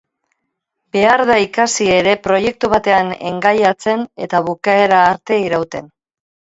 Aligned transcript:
Behar 0.95 1.21
da 1.31 1.35
ikasi 1.43 1.87
ere 1.97 2.15
proiektu 2.29 2.71
batean 2.73 3.15
engaiatzen 3.35 4.05
eta 4.29 4.45
bukaera 4.51 5.09
arte 5.15 5.41
irauten. 5.49 5.97